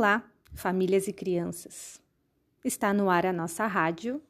Olá, 0.00 0.24
famílias 0.54 1.08
e 1.08 1.12
crianças. 1.12 2.00
Está 2.64 2.90
no 2.90 3.10
ar 3.10 3.26
a 3.26 3.34
nossa 3.34 3.66
rádio. 3.66 4.22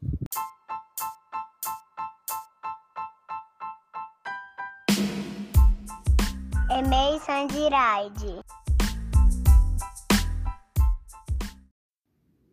Emei 6.68 7.20
Sandiraide. 7.20 8.40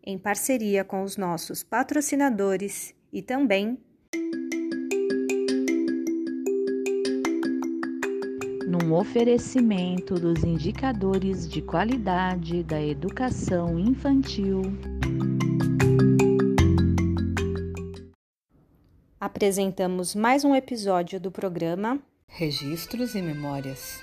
Em 0.03 0.19
parceria 0.19 0.85
com 0.85 1.01
os 1.01 1.17
nossos 1.17 1.63
patrocinadores 1.63 2.93
e 3.11 3.23
também 3.23 3.83
num 8.87 8.93
oferecimento 8.93 10.15
dos 10.15 10.45
indicadores 10.45 11.47
de 11.49 11.61
qualidade 11.61 12.63
da 12.63 12.81
educação 12.81 13.77
infantil. 13.77 14.61
Apresentamos 19.19 20.15
mais 20.15 20.45
um 20.45 20.55
episódio 20.55 21.19
do 21.19 21.29
programa 21.29 21.99
Registros 22.29 23.13
e 23.13 23.21
Memórias. 23.21 24.01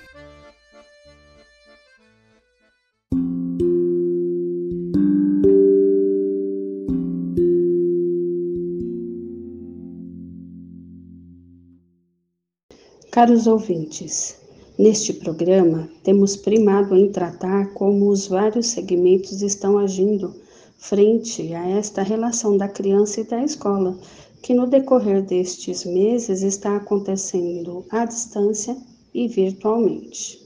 Caros 13.11 13.47
ouvintes, 13.47 14.44
Neste 14.77 15.13
programa, 15.13 15.87
temos 16.03 16.35
primado 16.35 16.97
em 16.97 17.09
tratar 17.09 17.73
como 17.73 18.09
os 18.09 18.27
vários 18.27 18.67
segmentos 18.67 19.41
estão 19.41 19.77
agindo 19.77 20.35
frente 20.77 21.53
a 21.53 21.69
esta 21.69 22.01
relação 22.01 22.57
da 22.57 22.67
criança 22.67 23.21
e 23.21 23.23
da 23.23 23.41
escola, 23.41 23.97
que 24.41 24.53
no 24.53 24.67
decorrer 24.67 25.23
destes 25.23 25.85
meses 25.85 26.41
está 26.41 26.75
acontecendo 26.75 27.85
à 27.89 28.03
distância 28.03 28.75
e 29.13 29.29
virtualmente. 29.29 30.43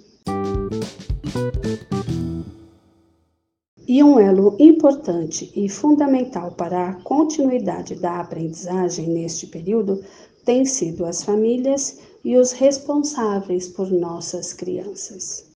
E 3.88 4.03
um 4.03 4.19
elo 4.19 4.55
importante 4.59 5.52
e 5.55 5.67
fundamental 5.67 6.52
para 6.52 6.89
a 6.89 6.93
continuidade 7.02 7.95
da 7.95 8.19
aprendizagem 8.19 9.08
neste 9.08 9.47
período 9.47 10.03
tem 10.45 10.64
sido 10.66 11.03
as 11.03 11.23
famílias 11.23 11.97
e 12.23 12.38
os 12.38 12.52
responsáveis 12.52 13.67
por 13.67 13.92
nossas 13.92 14.53
crianças. 14.53 15.50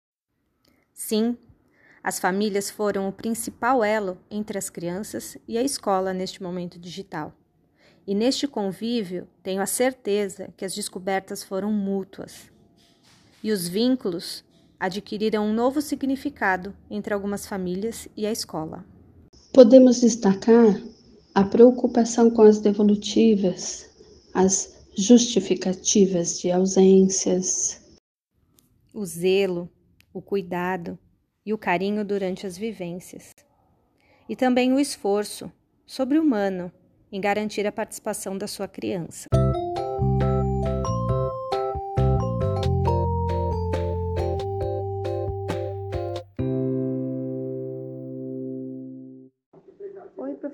Sim, 0.94 1.38
as 2.04 2.20
famílias 2.20 2.70
foram 2.70 3.08
o 3.08 3.12
principal 3.12 3.84
elo 3.84 4.18
entre 4.30 4.58
as 4.58 4.70
crianças 4.70 5.38
e 5.48 5.58
a 5.58 5.64
escola 5.64 6.14
neste 6.14 6.42
momento 6.42 6.80
digital. 6.80 7.34
E 8.08 8.16
neste 8.16 8.48
convívio, 8.48 9.28
tenho 9.44 9.62
a 9.62 9.68
certeza 9.68 10.50
que 10.58 10.66
as 10.66 10.74
descobertas 10.74 11.44
foram 11.44 11.72
mútuas. 11.72 12.52
E 13.44 13.52
os 13.52 13.68
vínculos 13.68 14.44
adquiriram 14.80 15.46
um 15.46 15.54
novo 15.54 15.82
significado 15.82 16.76
entre 16.90 17.14
algumas 17.14 17.46
famílias 17.46 18.08
e 18.18 18.26
a 18.26 18.32
escola. 18.32 18.84
Podemos 19.54 20.02
destacar 20.02 20.82
a 21.36 21.44
preocupação 21.44 22.32
com 22.32 22.42
as 22.42 22.60
devolutivas, 22.60 23.90
as 24.34 24.81
justificativas 24.98 26.40
de 26.40 26.52
ausências. 26.52 27.82
O 28.94 29.06
zelo, 29.06 29.70
o 30.14 30.22
cuidado 30.22 30.98
e 31.46 31.54
o 31.54 31.58
carinho 31.58 32.04
durante 32.04 32.46
as 32.46 32.58
vivências. 32.58 33.32
E 34.28 34.36
também 34.36 34.74
o 34.74 34.80
esforço 34.80 35.52
sobre-humano 35.86 36.72
em 37.12 37.20
garantir 37.20 37.66
a 37.66 37.72
participação 37.72 38.38
da 38.38 38.48
sua 38.48 38.68
criança. 38.68 39.28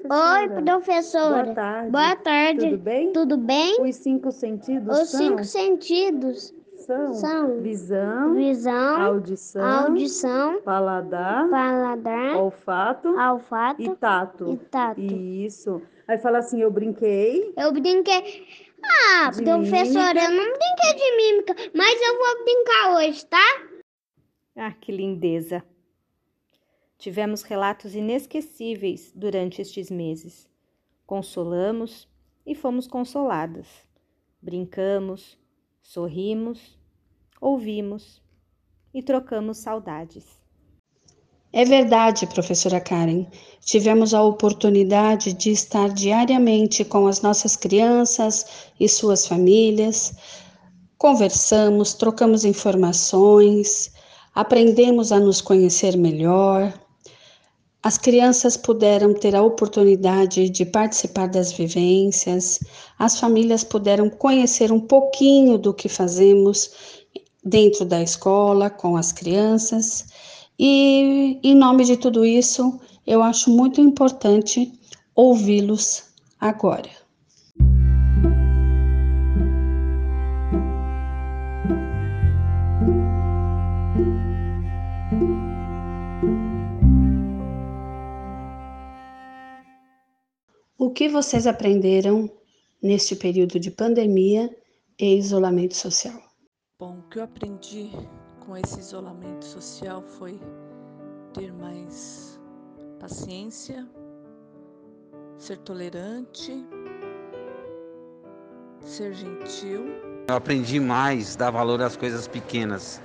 Professora. 0.08 0.40
Oi, 0.40 0.64
professora. 0.64 1.44
Boa 1.44 1.56
tarde. 1.56 1.92
Boa 1.92 2.16
tarde. 2.16 2.70
Tudo 2.70 2.78
bem? 2.78 3.14
Tudo 3.14 3.38
bem? 3.38 3.82
Os 3.82 3.96
cinco 3.98 4.32
sentidos 4.32 5.00
Os 5.00 5.10
são? 5.10 5.20
cinco 5.20 5.44
sentidos 5.44 6.54
são, 6.78 7.14
são 7.14 7.62
visão, 7.62 8.34
visão, 8.36 9.02
audição, 9.02 9.62
audição, 9.62 10.62
paladar, 10.62 11.50
paladar, 11.50 12.38
olfato, 12.38 13.10
olfato 13.10 13.82
e 13.82 13.96
tato. 13.96 14.54
e 14.54 14.58
tato. 14.58 15.02
Isso. 15.02 15.82
Aí 16.08 16.18
fala 16.18 16.38
assim, 16.38 16.62
eu 16.62 16.72
brinquei. 16.72 17.54
Eu 17.58 17.74
brinquei. 17.74 18.46
Ah, 18.82 19.32
professora, 19.32 20.24
eu 20.24 20.32
não 20.32 20.46
brinquei 20.46 20.94
de 20.96 21.18
mímica, 21.18 21.56
mas 21.74 22.02
eu 22.02 22.18
vou 22.18 22.44
brincar 22.46 22.96
hoje, 22.96 23.26
tá? 23.26 23.62
Ah, 24.56 24.72
que 24.72 24.92
lindeza! 24.92 25.64
Tivemos 26.98 27.44
relatos 27.44 27.94
inesquecíveis 27.94 29.12
durante 29.14 29.62
estes 29.62 29.92
meses. 29.92 30.50
Consolamos 31.06 32.08
e 32.46 32.56
fomos 32.56 32.88
consoladas. 32.88 33.68
Brincamos, 34.42 35.38
sorrimos, 35.82 36.78
ouvimos 37.40 38.22
e 38.94 39.04
trocamos 39.04 39.58
saudades. 39.60 40.26
É 41.54 41.64
verdade, 41.64 42.26
professora 42.28 42.80
Karen. 42.80 43.28
Tivemos 43.62 44.14
a 44.14 44.24
oportunidade 44.24 45.34
de 45.34 45.52
estar 45.52 45.90
diariamente 45.90 46.84
com 46.84 47.08
as 47.08 47.22
nossas 47.22 47.56
crianças 47.56 48.70
e 48.80 48.90
suas 48.90 49.28
famílias. 49.28 50.14
Conversamos, 50.98 51.94
trocamos 51.94 52.44
informações, 52.44 53.92
aprendemos 54.34 55.12
a 55.12 55.20
nos 55.20 55.42
conhecer 55.42 55.96
melhor. 55.96 56.74
As 57.88 57.98
crianças 57.98 58.58
puderam 58.58 59.14
ter 59.14 59.34
a 59.34 59.42
oportunidade 59.42 60.50
de 60.50 60.66
participar 60.66 61.30
das 61.30 61.54
vivências, 61.54 62.60
as 63.00 63.18
famílias 63.18 63.64
puderam 63.64 64.10
conhecer 64.10 64.74
um 64.74 64.80
pouquinho 64.82 65.58
do 65.58 65.74
que 65.74 65.88
fazemos 65.88 66.70
dentro 67.42 67.86
da 67.86 68.04
escola 68.04 68.70
com 68.70 68.98
as 68.98 69.14
crianças. 69.14 70.06
E, 70.60 71.40
em 71.42 71.56
nome 71.56 71.86
de 71.86 71.96
tudo 71.96 72.26
isso, 72.26 72.78
eu 73.06 73.24
acho 73.24 73.50
muito 73.50 73.80
importante 73.80 74.70
ouvi-los 75.16 76.04
agora. 76.42 76.90
Que 90.98 91.08
vocês 91.08 91.46
aprenderam 91.46 92.28
neste 92.82 93.16
período 93.16 93.60
de 93.60 93.70
pandemia 93.70 94.50
e 95.00 95.16
isolamento 95.16 95.76
social? 95.76 96.20
Bom, 96.80 96.98
o 96.98 97.04
que 97.04 97.20
eu 97.20 97.24
aprendi 97.24 97.92
com 98.44 98.58
esse 98.58 98.80
isolamento 98.80 99.46
social 99.46 100.02
foi 100.02 100.40
ter 101.36 101.54
mais 101.54 102.42
paciência, 103.00 103.88
ser 105.38 105.60
tolerante, 105.60 106.66
ser 108.82 109.14
gentil. 109.14 109.86
Eu 110.28 110.36
aprendi 110.36 110.80
mais, 110.80 111.36
dar 111.36 111.52
valor 111.52 111.80
às 111.80 111.96
coisas 111.96 112.28
pequenas 112.28 113.00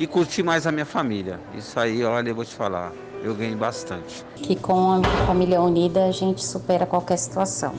e 0.00 0.08
curtir 0.08 0.42
mais 0.42 0.66
a 0.66 0.72
minha 0.72 0.84
família. 0.84 1.38
Isso 1.56 1.78
aí, 1.78 2.02
olha, 2.02 2.30
eu 2.30 2.34
vou 2.34 2.44
te 2.44 2.56
falar, 2.56 2.92
eu 3.22 3.34
ganhei 3.34 3.54
bastante. 3.54 4.24
que 4.36 4.56
com 4.56 4.92
a 4.92 5.26
família 5.26 5.60
unida 5.60 6.06
a 6.06 6.10
gente 6.10 6.44
supera 6.44 6.86
qualquer 6.86 7.18
situação. 7.18 7.74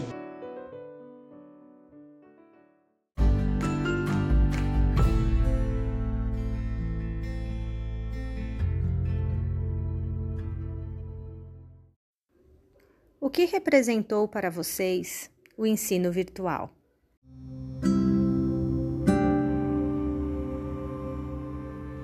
O 13.21 13.30
que 13.30 13.45
representou 13.45 14.27
para 14.27 14.50
vocês 14.50 15.30
o 15.57 15.65
ensino 15.65 16.12
virtual? 16.12 16.71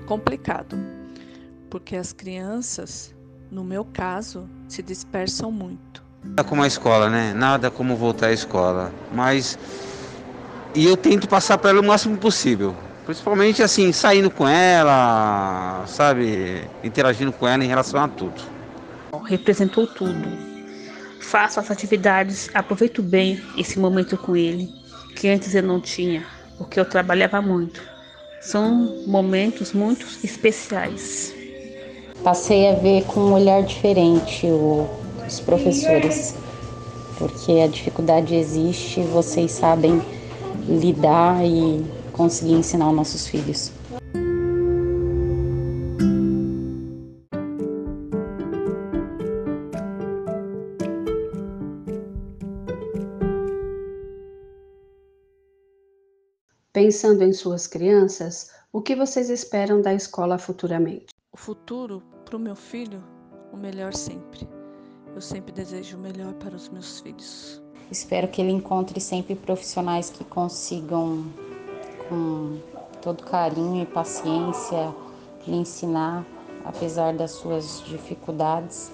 Complicado, 0.06 0.76
porque 1.68 1.96
as 1.96 2.12
crianças, 2.12 3.15
no 3.50 3.64
meu 3.64 3.84
caso, 3.84 4.48
se 4.68 4.82
dispersam 4.82 5.50
muito. 5.50 6.02
Nada 6.22 6.44
como 6.44 6.62
a 6.62 6.66
escola, 6.66 7.08
né? 7.08 7.32
Nada 7.34 7.70
como 7.70 7.96
voltar 7.96 8.28
à 8.28 8.32
escola. 8.32 8.92
Mas. 9.12 9.58
E 10.74 10.84
eu 10.84 10.96
tento 10.96 11.28
passar 11.28 11.56
para 11.58 11.70
ela 11.70 11.80
o 11.80 11.84
máximo 11.84 12.16
possível. 12.16 12.74
Principalmente 13.04 13.62
assim, 13.62 13.92
saindo 13.92 14.30
com 14.30 14.46
ela, 14.48 15.84
sabe? 15.86 16.64
Interagindo 16.82 17.32
com 17.32 17.46
ela 17.46 17.64
em 17.64 17.68
relação 17.68 18.02
a 18.02 18.08
tudo. 18.08 18.42
representou 19.24 19.86
tudo. 19.86 20.28
Faço 21.20 21.60
as 21.60 21.70
atividades, 21.70 22.50
aproveito 22.52 23.02
bem 23.02 23.40
esse 23.56 23.78
momento 23.78 24.16
com 24.16 24.36
ele, 24.36 24.68
que 25.14 25.28
antes 25.28 25.54
eu 25.54 25.62
não 25.62 25.80
tinha, 25.80 26.26
porque 26.58 26.78
eu 26.78 26.84
trabalhava 26.84 27.40
muito. 27.40 27.82
São 28.40 29.02
momentos 29.06 29.72
muito 29.72 30.06
especiais. 30.22 31.34
Passei 32.22 32.68
a 32.68 32.74
ver 32.74 33.04
com 33.04 33.20
um 33.20 33.32
olhar 33.32 33.62
diferente 33.62 34.46
o, 34.46 34.88
os 35.26 35.40
professores, 35.40 36.34
porque 37.18 37.52
a 37.60 37.66
dificuldade 37.68 38.34
existe, 38.34 39.00
vocês 39.02 39.52
sabem 39.52 40.02
lidar 40.68 41.44
e 41.44 41.84
conseguir 42.12 42.54
ensinar 42.54 42.88
os 42.90 42.96
nossos 42.96 43.26
filhos. 43.26 43.72
Pensando 56.72 57.24
em 57.24 57.32
suas 57.32 57.66
crianças, 57.66 58.50
o 58.70 58.82
que 58.82 58.94
vocês 58.94 59.30
esperam 59.30 59.80
da 59.80 59.94
escola 59.94 60.36
futuramente? 60.36 61.15
O 61.36 61.38
futuro 61.38 62.02
para 62.24 62.34
o 62.34 62.40
meu 62.40 62.56
filho, 62.56 63.04
o 63.52 63.58
melhor 63.58 63.92
sempre. 63.92 64.48
Eu 65.14 65.20
sempre 65.20 65.52
desejo 65.52 65.98
o 65.98 66.00
melhor 66.00 66.32
para 66.32 66.56
os 66.56 66.70
meus 66.70 67.00
filhos. 67.00 67.62
Espero 67.90 68.26
que 68.26 68.40
ele 68.40 68.52
encontre 68.52 68.98
sempre 69.02 69.34
profissionais 69.34 70.08
que 70.08 70.24
consigam, 70.24 71.26
com 72.08 72.58
todo 73.02 73.22
carinho 73.22 73.82
e 73.82 73.86
paciência, 73.86 74.94
lhe 75.46 75.56
ensinar, 75.56 76.24
apesar 76.64 77.12
das 77.12 77.32
suas 77.32 77.82
dificuldades, 77.84 78.90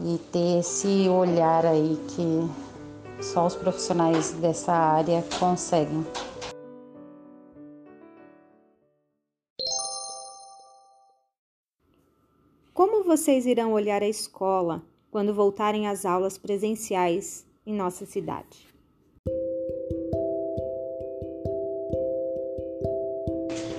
e 0.00 0.16
ter 0.32 0.60
esse 0.60 1.10
olhar 1.10 1.66
aí 1.66 2.00
que 2.08 3.22
só 3.22 3.44
os 3.44 3.54
profissionais 3.54 4.30
dessa 4.30 4.72
área 4.72 5.22
conseguem. 5.38 6.06
Como 12.76 13.02
vocês 13.04 13.46
irão 13.46 13.72
olhar 13.72 14.02
a 14.02 14.06
escola 14.06 14.82
quando 15.10 15.32
voltarem 15.32 15.88
às 15.88 16.04
aulas 16.04 16.36
presenciais 16.36 17.42
em 17.66 17.74
nossa 17.74 18.04
cidade? 18.04 18.68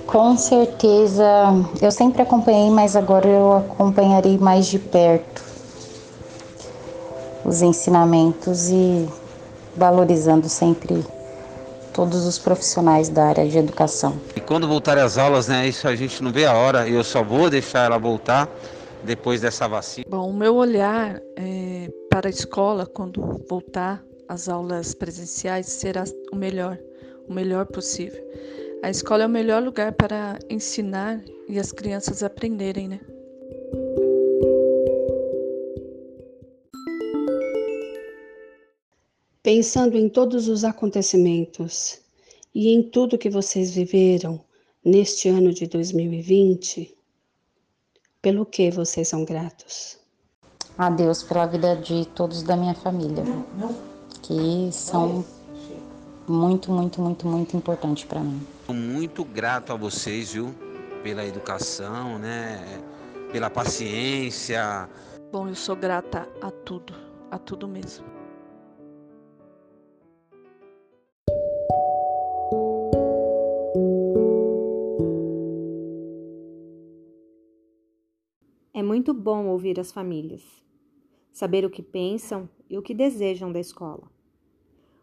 Com 0.04 0.36
certeza, 0.36 1.24
eu 1.80 1.92
sempre 1.92 2.22
acompanhei, 2.22 2.70
mas 2.70 2.96
agora 2.96 3.28
eu 3.28 3.58
acompanharei 3.58 4.36
mais 4.36 4.66
de 4.66 4.80
perto 4.80 5.44
os 7.44 7.62
ensinamentos 7.62 8.68
e 8.68 9.08
valorizando 9.76 10.48
sempre 10.48 11.06
todos 11.92 12.26
os 12.26 12.36
profissionais 12.36 13.08
da 13.08 13.26
área 13.26 13.48
de 13.48 13.58
educação. 13.58 14.16
E 14.34 14.40
quando 14.40 14.66
voltarem 14.66 15.04
às 15.04 15.16
aulas, 15.16 15.46
né, 15.46 15.68
isso 15.68 15.86
a 15.86 15.94
gente 15.94 16.20
não 16.20 16.32
vê 16.32 16.46
a 16.46 16.54
hora, 16.54 16.88
eu 16.88 17.04
só 17.04 17.22
vou 17.22 17.48
deixar 17.48 17.84
ela 17.84 17.96
voltar 17.96 18.48
depois 19.04 19.40
dessa 19.40 19.68
vacina? 19.68 20.06
Bom, 20.08 20.30
o 20.30 20.32
meu 20.32 20.56
olhar 20.56 21.20
é, 21.36 21.90
para 22.10 22.28
a 22.28 22.30
escola, 22.30 22.86
quando 22.86 23.22
voltar 23.48 24.04
às 24.28 24.48
aulas 24.48 24.94
presenciais, 24.94 25.66
será 25.66 26.04
o 26.32 26.36
melhor, 26.36 26.78
o 27.28 27.32
melhor 27.32 27.66
possível. 27.66 28.22
A 28.82 28.90
escola 28.90 29.24
é 29.24 29.26
o 29.26 29.30
melhor 29.30 29.62
lugar 29.62 29.92
para 29.92 30.38
ensinar 30.48 31.22
e 31.48 31.58
as 31.58 31.72
crianças 31.72 32.22
aprenderem, 32.22 32.88
né? 32.88 33.00
Pensando 39.42 39.96
em 39.96 40.08
todos 40.08 40.48
os 40.48 40.62
acontecimentos 40.62 42.00
e 42.54 42.68
em 42.68 42.82
tudo 42.82 43.18
que 43.18 43.30
vocês 43.30 43.74
viveram 43.74 44.40
neste 44.84 45.28
ano 45.28 45.52
de 45.52 45.66
2020, 45.66 46.97
pelo 48.22 48.44
que 48.44 48.70
vocês 48.70 49.08
são 49.08 49.24
gratos? 49.24 49.98
A 50.76 50.90
Deus 50.90 51.22
pela 51.22 51.46
vida 51.46 51.76
de 51.76 52.06
todos 52.06 52.42
da 52.42 52.56
minha 52.56 52.74
família, 52.74 53.24
que 54.22 54.70
são 54.72 55.24
muito, 56.26 56.70
muito, 56.70 57.00
muito, 57.00 57.26
muito 57.26 57.56
importantes 57.56 58.04
para 58.04 58.20
mim. 58.20 58.40
Muito 58.68 59.24
grato 59.24 59.72
a 59.72 59.76
vocês, 59.76 60.32
viu? 60.32 60.54
Pela 61.02 61.24
educação, 61.24 62.18
né? 62.18 62.80
Pela 63.32 63.50
paciência. 63.50 64.88
Bom, 65.32 65.48
eu 65.48 65.54
sou 65.54 65.74
grata 65.74 66.28
a 66.40 66.50
tudo, 66.50 66.94
a 67.30 67.38
tudo 67.38 67.66
mesmo. 67.66 68.17
Muito 79.08 79.22
bom 79.22 79.46
ouvir 79.46 79.80
as 79.80 79.90
famílias, 79.90 80.44
saber 81.32 81.64
o 81.64 81.70
que 81.70 81.82
pensam 81.82 82.46
e 82.68 82.76
o 82.76 82.82
que 82.82 82.92
desejam 82.92 83.50
da 83.50 83.58
escola. 83.58 84.02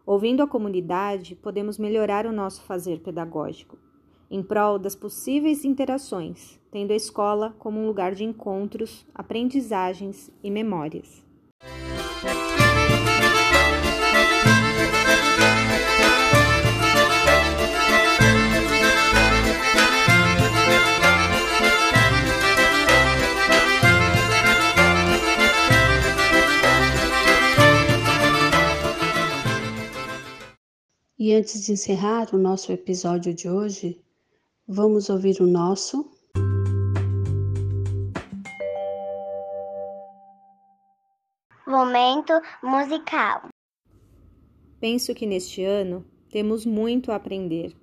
Ouvindo 0.06 0.44
a 0.44 0.46
comunidade, 0.46 1.34
podemos 1.34 1.76
melhorar 1.76 2.24
o 2.24 2.30
nosso 2.30 2.62
fazer 2.62 3.00
pedagógico, 3.00 3.76
em 4.30 4.44
prol 4.44 4.78
das 4.78 4.94
possíveis 4.94 5.64
interações, 5.64 6.56
tendo 6.70 6.92
a 6.92 6.96
escola 6.96 7.56
como 7.58 7.80
um 7.80 7.86
lugar 7.88 8.14
de 8.14 8.22
encontros, 8.22 9.04
aprendizagens 9.12 10.30
e 10.40 10.52
memórias. 10.52 11.24
E 31.26 31.34
antes 31.34 31.66
de 31.66 31.72
encerrar 31.72 32.32
o 32.32 32.38
nosso 32.38 32.70
episódio 32.70 33.34
de 33.34 33.50
hoje, 33.50 34.00
vamos 34.64 35.10
ouvir 35.10 35.40
o 35.40 35.44
nosso. 35.44 36.08
Momento 41.66 42.32
musical. 42.62 43.48
Penso 44.78 45.12
que 45.16 45.26
neste 45.26 45.64
ano 45.64 46.06
temos 46.30 46.64
muito 46.64 47.10
a 47.10 47.16
aprender, 47.16 47.76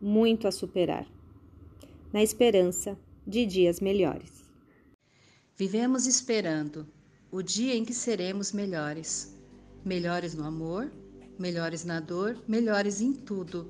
muito 0.00 0.48
a 0.48 0.50
superar, 0.50 1.06
na 2.12 2.24
esperança 2.24 2.98
de 3.24 3.46
dias 3.46 3.78
melhores. 3.78 4.50
Vivemos 5.54 6.08
esperando 6.08 6.88
o 7.30 7.40
dia 7.40 7.76
em 7.76 7.84
que 7.84 7.94
seremos 7.94 8.50
melhores. 8.50 9.32
Melhores 9.84 10.34
no 10.34 10.44
amor, 10.44 10.90
melhores 11.40 11.84
na 11.84 11.98
dor, 11.98 12.36
melhores 12.46 13.00
em 13.00 13.12
tudo. 13.12 13.66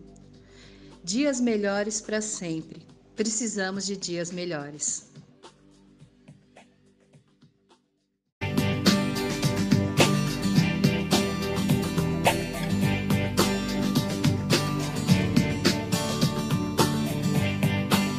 Dias 1.03 1.41
melhores 1.41 2.01
para 2.01 2.21
sempre. 2.21 2.83
Precisamos 3.17 3.87
de 3.87 3.97
dias 3.97 4.31
melhores. 4.31 5.09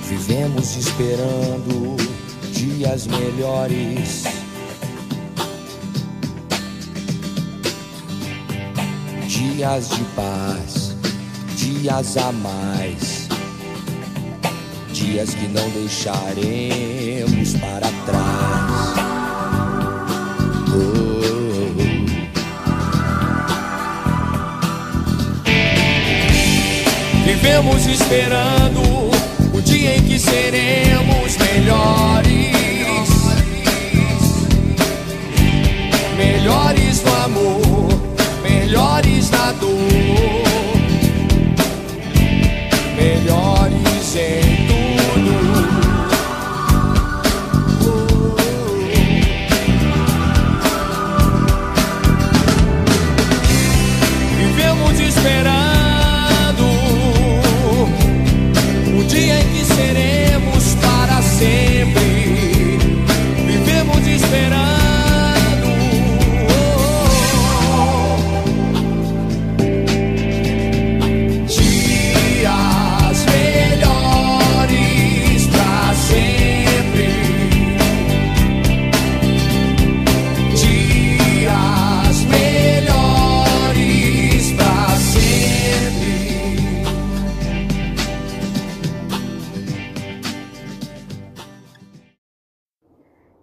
Vivemos 0.08 0.76
esperando 0.78 1.98
dias 2.54 3.06
melhores. 3.06 4.41
Dias 9.42 9.90
de 9.90 10.04
paz, 10.16 10.96
dias 11.56 12.16
a 12.16 12.32
mais, 12.32 13.28
dias 14.94 15.34
que 15.34 15.48
não 15.48 15.68
deixaremos 15.72 17.54
para 17.60 17.88
trás. 18.06 18.94
Oh. 20.70 21.74
Vivemos 27.26 27.88
esperando 27.88 29.10
o 29.56 29.62
dia 29.64 29.98
em 29.98 30.04
que 30.04 30.20
seremos 30.20 31.36
melhores. 31.38 32.52
Melhores 36.16 37.04
no 37.04 37.16
amor, 37.24 37.71
melhores 38.72 39.30
na 39.32 39.52
dor, 39.52 39.70
melhores 42.96 44.16
em 44.16 44.51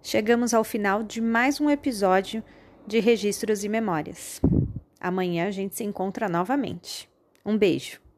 chegamos 0.09 0.55
ao 0.55 0.63
final 0.63 1.03
de 1.03 1.21
mais 1.21 1.61
um 1.61 1.69
episódio 1.69 2.43
de 2.87 2.99
Registros 2.99 3.63
e 3.63 3.69
Memórias. 3.69 4.41
Amanhã 4.99 5.45
a 5.45 5.51
gente 5.51 5.75
se 5.75 5.83
encontra 5.83 6.27
novamente. 6.27 7.07
Um 7.45 7.55
beijo! 7.55 8.08